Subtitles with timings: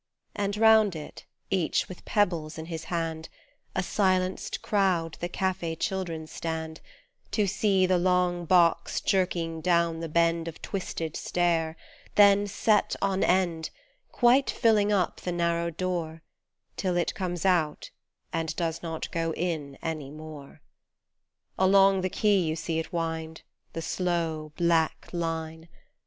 [0.35, 3.29] And round it, each with pebbles in his hand,
[3.75, 6.81] A silenced crowd the cafe children stand
[7.29, 11.75] To see the long box jerking down the bend Of twisted stair;
[12.15, 13.69] then set on end,
[14.11, 16.23] Quite filling up the narrow door
[16.77, 17.91] Till it comes out
[18.33, 20.61] and does not go in any more.
[21.59, 23.43] Along the quay you see it wind,
[23.73, 25.69] The slow black line.